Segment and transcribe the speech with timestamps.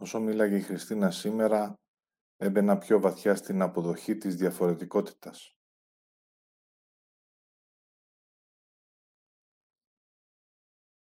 [0.00, 1.74] Όσο μίλαγε η Χριστίνα σήμερα,
[2.36, 5.56] έμπαινα πιο βαθιά στην αποδοχή της διαφορετικότητας.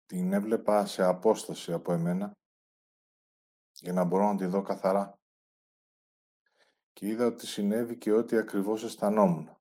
[0.06, 2.32] Την έβλεπα σε απόσταση από εμένα,
[3.72, 5.20] για να μπορώ να τη δω καθαρά.
[6.94, 9.57] Και είδα ότι συνέβη και ό,τι ακριβώς αισθανόμουν.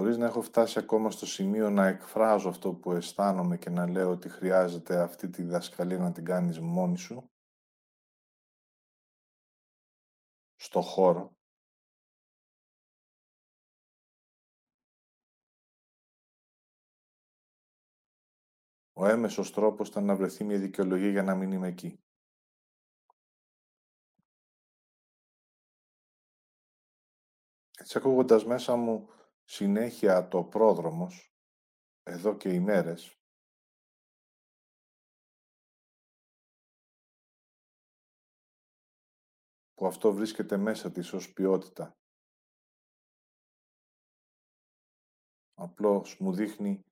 [0.00, 4.10] Χωρίς να έχω φτάσει ακόμα στο σημείο να εκφράζω αυτό που αισθάνομαι και να λέω
[4.10, 7.30] ότι χρειάζεται αυτή τη διδασκαλία να την κάνεις μόνη σου,
[10.56, 11.34] στο χώρο,
[18.92, 22.00] Ο έμεσος τρόπος ήταν να βρεθεί μια δικαιολογία για να μην είμαι εκεί.
[27.78, 29.08] Έτσι ακούγοντας μέσα μου
[29.52, 31.34] συνέχεια το πρόδρομος,
[32.02, 33.20] εδώ και ημέρες,
[39.74, 41.98] που αυτό βρίσκεται μέσα της ως ποιότητα.
[45.54, 46.84] Απλώς μου δείχνει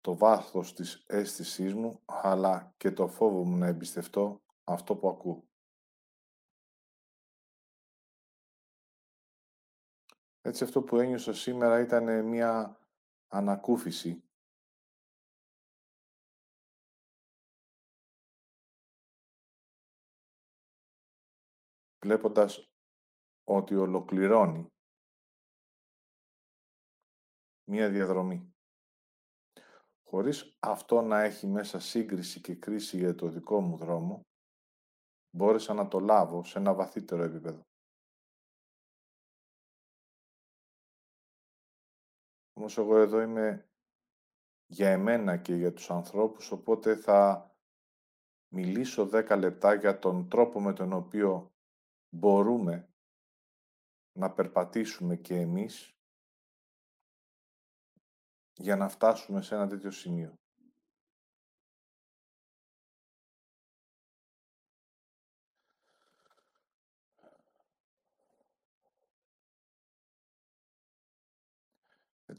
[0.00, 5.49] το βάθος της αίσθησής μου, αλλά και το φόβο μου να εμπιστευτώ αυτό που ακούω.
[10.42, 12.78] Έτσι αυτό που ένιωσα σήμερα ήταν μια
[13.28, 14.24] ανακούφιση.
[22.04, 22.70] Βλέποντας
[23.44, 24.66] ότι ολοκληρώνει
[27.70, 28.54] μία διαδρομή.
[30.02, 34.20] Χωρίς αυτό να έχει μέσα σύγκριση και κρίση για το δικό μου δρόμο,
[35.36, 37.69] μπόρεσα να το λάβω σε ένα βαθύτερο επίπεδο.
[42.60, 43.68] Όμως εγώ εδώ είμαι
[44.66, 47.50] για εμένα και για τους ανθρώπους, οπότε θα
[48.52, 51.52] μιλήσω δέκα λεπτά για τον τρόπο με τον οποίο
[52.08, 52.88] μπορούμε
[54.18, 55.94] να περπατήσουμε και εμείς
[58.54, 60.34] για να φτάσουμε σε ένα τέτοιο σημείο.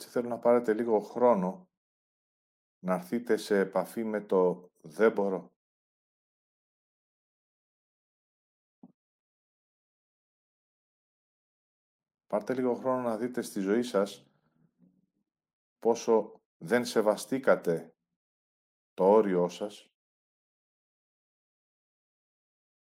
[0.01, 1.69] Έτσι θέλω να πάρετε λίγο χρόνο
[2.79, 5.51] να έρθείτε σε επαφή με το «δεν μπορώ».
[12.27, 14.27] Πάρτε λίγο χρόνο να δείτε στη ζωή σας
[15.79, 17.93] πόσο δεν σεβαστήκατε
[18.93, 19.91] το όριό σας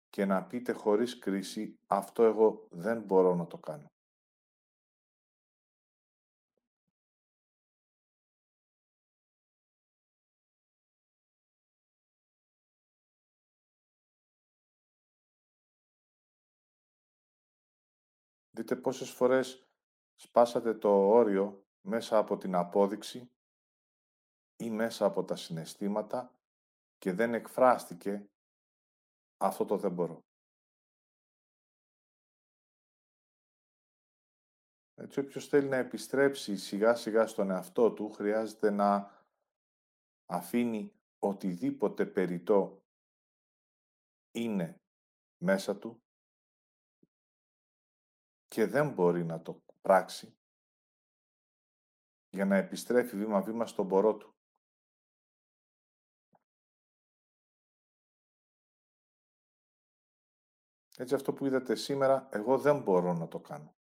[0.09, 3.94] και να πείτε χωρίς κρίση «αυτό εγώ δεν μπορώ να το κάνω».
[18.55, 19.67] Δείτε πόσες φορές
[20.16, 23.31] σπάσατε το όριο μέσα από την απόδειξη
[24.55, 26.39] ή μέσα από τα συναισθήματα
[26.97, 28.29] και δεν εκφράστηκε
[29.38, 30.23] αυτό το δεν μπορώ.
[34.93, 39.11] Έτσι, όποιος θέλει να επιστρέψει σιγά σιγά στον εαυτό του, χρειάζεται να
[40.25, 42.83] αφήνει οτιδήποτε περιττό
[44.31, 44.81] είναι
[45.43, 46.04] μέσα του
[48.55, 50.38] και δεν μπορεί να το πράξει
[52.29, 54.35] για να επιστρέφει βήμα-βήμα στον μπορώ του.
[60.97, 63.75] Έτσι αυτό που είδατε σήμερα, εγώ δεν μπορώ να το κάνω.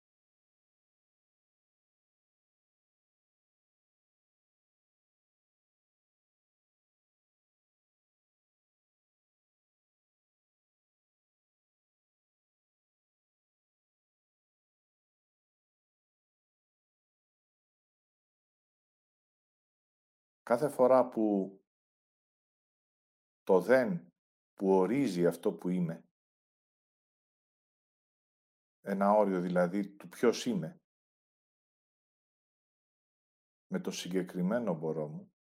[20.52, 21.56] Κάθε φορά που
[23.44, 24.14] το δεν
[24.54, 26.10] που ορίζει αυτό που είμαι,
[28.82, 30.82] ένα όριο δηλαδή του ποιος είμαι,
[33.68, 35.34] με το συγκεκριμένο μπορώ μου,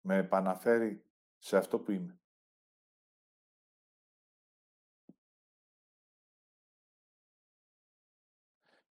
[0.00, 1.04] με επαναφέρει
[1.38, 2.20] σε αυτό που είμαι.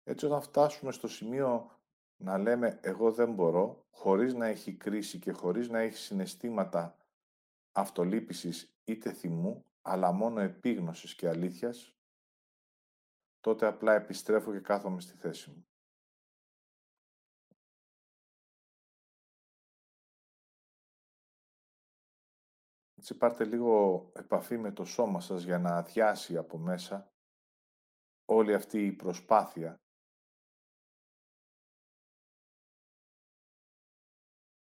[0.02, 1.75] Έτσι όταν φτάσουμε στο σημείο
[2.16, 6.98] να λέμε εγώ δεν μπορώ, χωρίς να έχει κρίση και χωρίς να έχει συναισθήματα
[7.72, 11.94] αυτολύπησης είτε θυμού, αλλά μόνο επίγνωσης και αλήθειας,
[13.40, 15.66] τότε απλά επιστρέφω και κάθομαι στη θέση μου.
[22.98, 27.12] Έτσι πάρτε λίγο επαφή με το σώμα σας για να αδειάσει από μέσα
[28.24, 29.80] όλη αυτή η προσπάθεια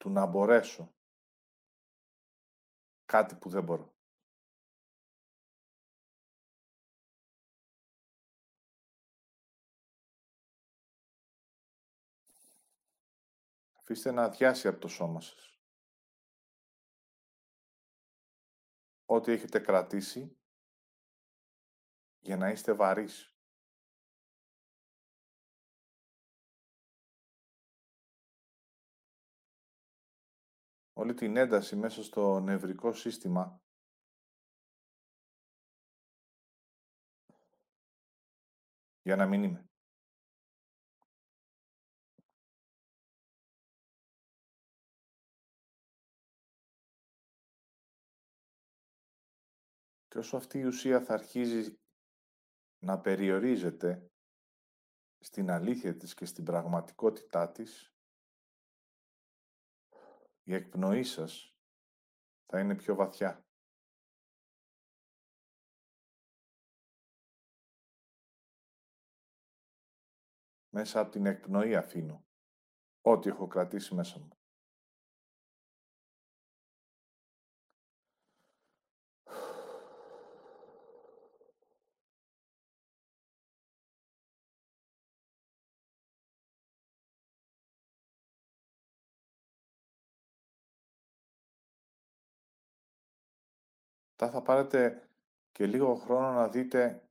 [0.01, 0.95] του να μπορέσω
[3.05, 3.95] κάτι που δεν μπορώ.
[13.79, 15.59] Αφήστε να αδειάσει από το σώμα σας.
[19.05, 20.39] Ό,τι έχετε κρατήσει
[22.19, 23.30] για να είστε βαρύς.
[31.01, 33.61] Όλη την ένταση μέσα στο νευρικό σύστημα
[39.01, 39.69] για να μην είμαι.
[50.07, 51.79] Και όσο αυτή η ουσία θα αρχίζει
[52.79, 54.11] να περιορίζεται
[55.19, 57.90] στην αλήθεια της και στην πραγματικότητά της,
[60.43, 61.55] η εκπνοή σας
[62.45, 63.45] θα είναι πιο βαθιά.
[70.73, 72.25] Μέσα από την εκπνοή αφήνω
[73.01, 74.40] ό,τι έχω κρατήσει μέσα μου.
[94.29, 95.09] Θα πάρετε
[95.51, 97.09] και λίγο χρόνο να δείτε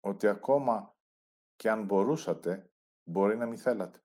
[0.00, 0.96] ότι ακόμα
[1.56, 2.70] και αν μπορούσατε,
[3.04, 3.98] μπορεί να μην θέλατε.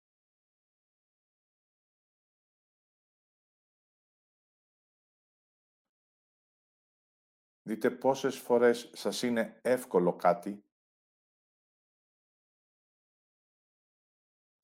[7.62, 10.64] Δείτε πόσες φορές σας είναι εύκολο κάτι,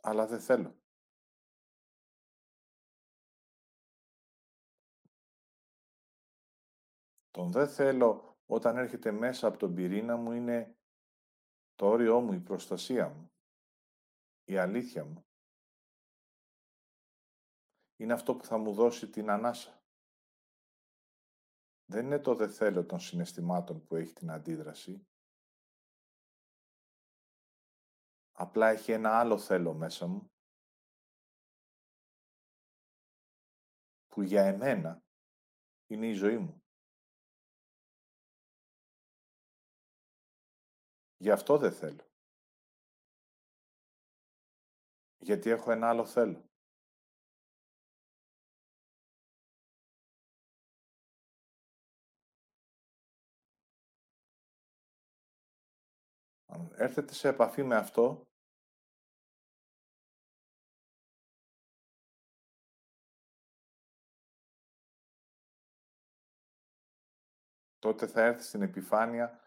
[0.02, 0.85] αλλά δεν θέλω.
[7.46, 10.78] Τον δεν θέλω όταν έρχεται μέσα από τον πυρήνα μου είναι
[11.76, 13.32] το όριό μου, η προστασία μου,
[14.44, 15.26] η αλήθεια μου.
[17.96, 19.84] Είναι αυτό που θα μου δώσει την ανάσα.
[21.86, 25.08] Δεν είναι το δεν θέλω των συναισθημάτων που έχει την αντίδραση.
[28.32, 30.32] Απλά έχει ένα άλλο θέλω μέσα μου
[34.08, 35.04] που για εμένα
[35.88, 36.65] είναι η ζωή μου.
[41.25, 42.04] Γι' αυτό δεν θέλω.
[45.18, 46.50] Γιατί έχω ένα άλλο θέλω.
[56.45, 58.27] Αν έρθετε σε επαφή με αυτό,
[67.80, 69.45] τότε θα έρθει στην επιφάνεια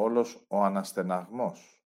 [0.00, 1.82] όλος ο αναστεναγμός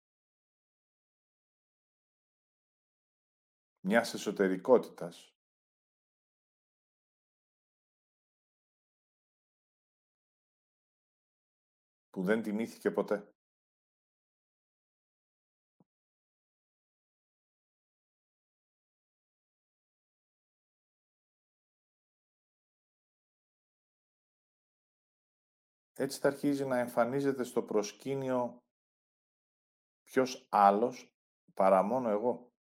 [3.79, 5.37] μιας εσωτερικότητας
[12.09, 13.28] που δεν τιμήθηκε ποτέ.
[26.01, 28.63] Έτσι θα αρχίζει να εμφανίζεται στο προσκήνιο
[30.03, 31.13] ποιος άλλος
[31.53, 32.51] παρά μόνο εγώ.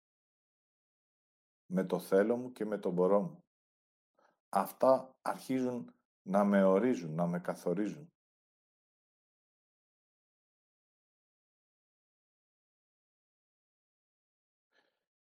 [1.66, 3.44] Με το θέλω μου και με το μπορώ μου.
[4.48, 8.12] Αυτά αρχίζουν να με ορίζουν, να με καθορίζουν.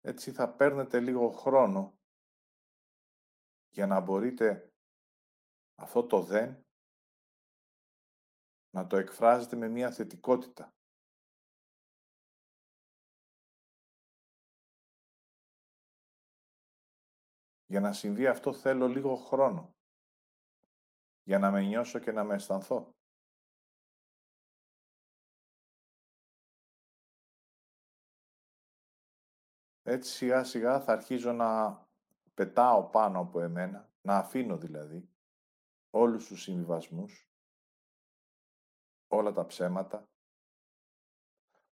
[0.01, 1.99] Έτσι θα παίρνετε λίγο χρόνο
[3.69, 4.73] για να μπορείτε
[5.75, 6.68] αυτό το δεν
[8.79, 10.73] να το εκφράζετε με μία θετικότητα.
[17.65, 19.75] Για να συμβεί αυτό θέλω λίγο χρόνο.
[21.23, 22.93] Για να με νιώσω και να με αισθανθώ.
[29.83, 31.81] Έτσι σιγά σιγά θα αρχίζω να
[32.33, 35.09] πετάω πάνω από εμένα, να αφήνω δηλαδή,
[35.89, 37.28] όλους τους συμβιβασμούς
[39.09, 40.09] όλα τα ψέματα,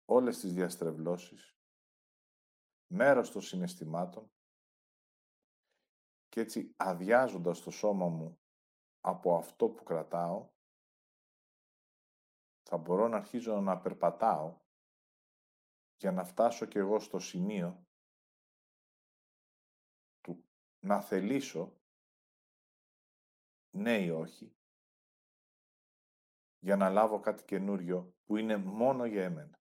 [0.05, 1.59] όλες τις διαστρεβλώσεις,
[2.87, 4.33] μέρος των συναισθημάτων
[6.29, 8.41] και έτσι αδειάζοντας το σώμα μου
[9.01, 10.51] από αυτό που κρατάω,
[12.63, 14.61] θα μπορώ να αρχίζω να περπατάω
[15.97, 17.87] για να φτάσω κι εγώ στο σημείο
[20.21, 20.45] του
[20.81, 21.81] να θελήσω,
[23.71, 24.60] ναι ή όχι,
[26.61, 29.59] για να λάβω κάτι καινούριο που είναι μόνο για εμένα.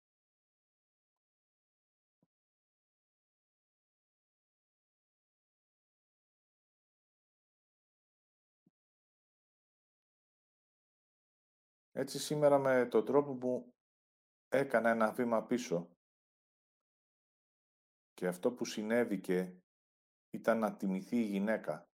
[11.96, 13.74] Έτσι σήμερα με τον τρόπο που
[14.50, 15.90] έκανα ένα βήμα πίσω
[18.14, 19.58] και αυτό που συνέβηκε
[20.30, 21.93] ήταν να τιμηθεί η γυναίκα.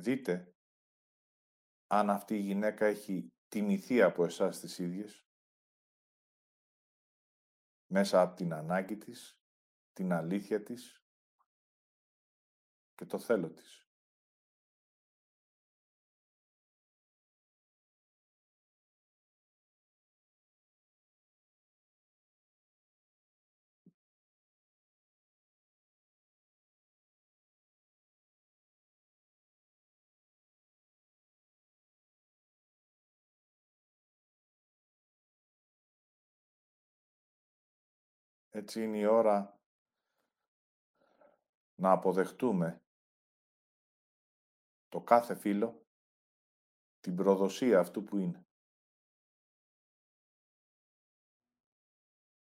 [0.00, 0.54] Δείτε
[1.86, 5.24] αν αυτή η γυναίκα έχει τιμηθεί από εσάς τις ίδιες
[7.86, 9.40] μέσα από την ανάγκη της,
[9.92, 11.04] την αλήθεια της
[12.94, 13.89] και το θέλω της.
[38.50, 39.60] Έτσι είναι η ώρα
[41.74, 42.82] να αποδεχτούμε
[44.88, 45.86] το κάθε φίλο
[47.00, 48.44] την προδοσία αυτού που είναι.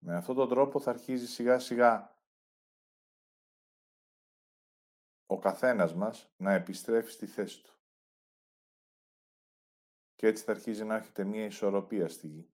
[0.05, 2.17] Με αυτόν τον τρόπο θα αρχίζει σιγά σιγά
[5.25, 7.73] ο καθένας μας να επιστρέφει στη θέση του.
[10.15, 12.52] Και έτσι θα αρχίζει να έχετε μία ισορροπία στη γη.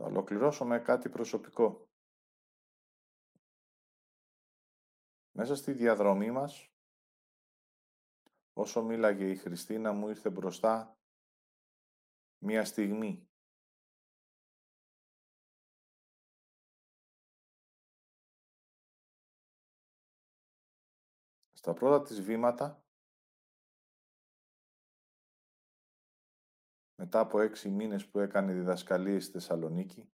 [0.00, 1.88] Θα ολοκληρώσω με κάτι προσωπικό.
[5.30, 6.72] Μέσα στη διαδρομή μας,
[8.52, 10.98] όσο μίλαγε η Χριστίνα μου ήρθε μπροστά
[12.38, 13.28] μία στιγμή.
[21.52, 22.87] Στα πρώτα της βήματα
[27.00, 30.12] μετά από έξι μήνες που έκανε διδασκαλίες στη Θεσσαλονίκη,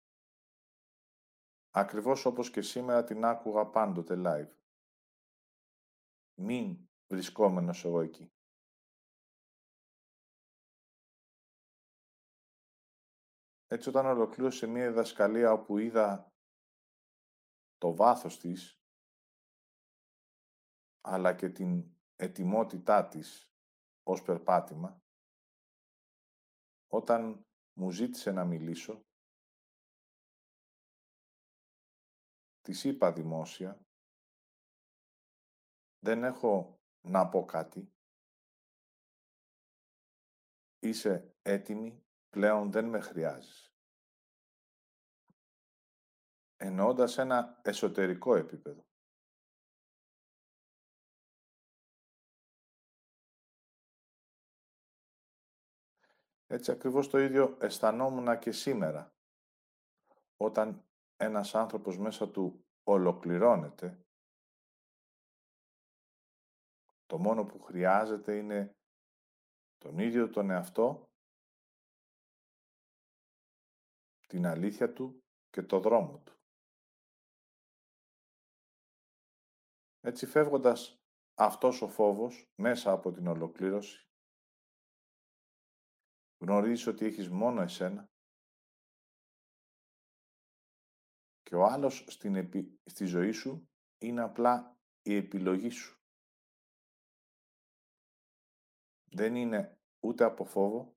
[1.70, 4.56] ακριβώς όπως και σήμερα την άκουγα πάντοτε live.
[6.40, 8.32] Μην βρισκόμενος εγώ εκεί.
[13.66, 16.32] Έτσι όταν ολοκλήρωσε μια διδασκαλία όπου είδα
[17.76, 18.80] το βάθος της,
[21.00, 23.52] αλλά και την ετοιμότητά της
[24.02, 25.03] ως περπάτημα,
[26.94, 27.46] όταν
[27.78, 29.06] μου ζήτησε να μιλήσω,
[32.60, 33.86] της είπα δημόσια,
[35.98, 37.92] δεν έχω να πω κάτι,
[40.78, 43.74] είσαι έτοιμη, πλέον δεν με χρειάζεις.
[46.56, 48.86] Εννοώντας ένα εσωτερικό επίπεδο.
[56.46, 59.14] Έτσι ακριβώς το ίδιο αισθανόμουν και σήμερα.
[60.36, 60.84] Όταν
[61.16, 64.04] ένας άνθρωπος μέσα του ολοκληρώνεται,
[67.06, 68.76] το μόνο που χρειάζεται είναι
[69.78, 71.08] τον ίδιο τον εαυτό,
[74.26, 76.32] την αλήθεια του και το δρόμο του.
[80.00, 80.98] Έτσι φεύγοντας
[81.34, 84.08] αυτός ο φόβος μέσα από την ολοκλήρωση,
[86.44, 88.10] Γνωρίζεις ότι έχεις μόνο εσένα;
[91.42, 92.50] Και ο άλλος στην
[92.84, 96.02] στη ζωή σου είναι απλά η επιλογή σου.
[99.04, 100.96] Δεν είναι ούτε από φόβο,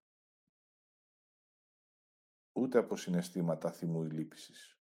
[2.56, 4.80] ούτε από συναισθήματα θυμού ή λύπησης.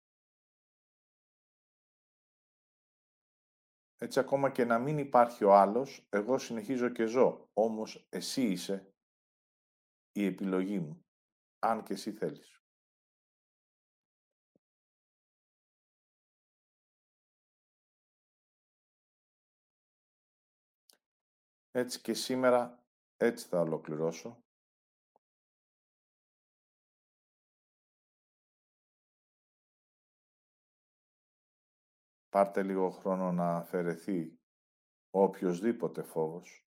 [3.96, 8.94] Έτσι ακόμα και να μην υπάρχει ο άλλος, εγώ συνεχίζω και ζω, όμως εσύ είσαι
[10.12, 11.04] η επιλογή μου,
[11.58, 12.60] αν και εσύ θέλεις.
[21.72, 22.84] Έτσι και σήμερα
[23.16, 24.44] έτσι θα ολοκληρώσω.
[32.28, 34.38] Πάρτε λίγο χρόνο να αφαιρεθεί
[35.10, 36.69] οποιοδήποτε φόβος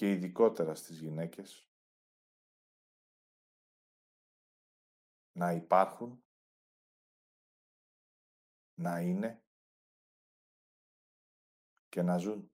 [0.00, 1.68] και ειδικότερα στις γυναίκες.
[5.32, 6.24] Να υπάρχουν,
[8.74, 9.42] να είναι.
[11.88, 12.50] Και να ζουν.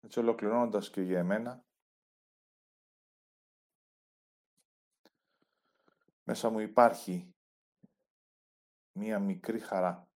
[0.00, 1.67] Έτσι ολοκληρώνοντας και για εμένα,
[6.30, 7.34] μέσα μου υπάρχει
[8.92, 10.10] μία μικρή χαρά.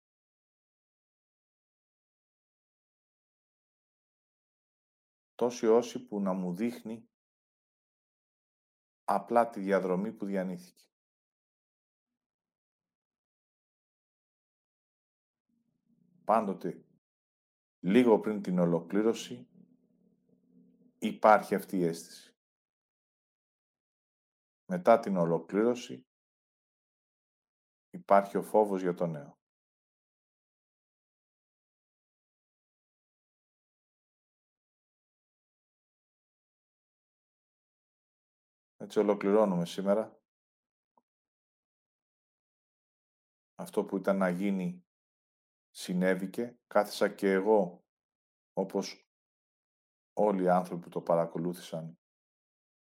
[5.34, 7.08] Τόση όση που να μου δείχνει
[9.04, 10.84] απλά τη διαδρομή που διανύθηκε.
[16.24, 16.84] Πάντοτε,
[17.80, 19.48] λίγο πριν την ολοκλήρωση,
[20.98, 22.29] υπάρχει αυτή η αίσθηση.
[24.72, 26.06] Μετά την ολοκλήρωση
[27.90, 29.38] υπάρχει ο φόβος για το νέο.
[38.76, 40.20] Έτσι ολοκληρώνουμε σήμερα.
[43.54, 44.84] Αυτό που ήταν να γίνει
[45.70, 46.58] συνέβηκε.
[46.66, 47.84] Κάθισα και εγώ,
[48.52, 49.08] όπως
[50.12, 51.98] όλοι οι άνθρωποι που το παρακολούθησαν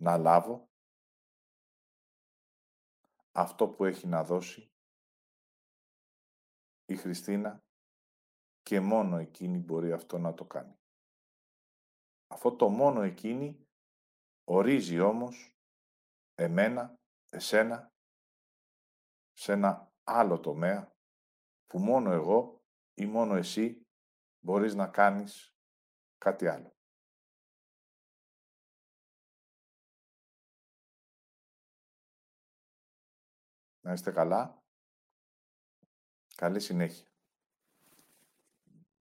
[0.02, 0.70] να λάβω
[3.38, 4.72] αυτό που έχει να δώσει
[6.86, 7.64] η Χριστίνα
[8.62, 10.76] και μόνο εκείνη μπορεί αυτό να το κάνει.
[12.28, 13.68] Αυτό το μόνο εκείνη
[14.44, 15.56] ορίζει όμως
[16.36, 16.96] εμένα,
[17.30, 17.92] εσένα,
[19.32, 20.96] σε ένα άλλο τομέα
[21.68, 22.62] που μόνο εγώ
[22.94, 23.82] ή μόνο εσύ
[24.40, 25.54] μπορείς να κάνεις
[26.18, 26.75] κάτι άλλο.
[33.86, 34.64] Να είστε καλά.
[36.36, 37.08] Καλή συνέχεια.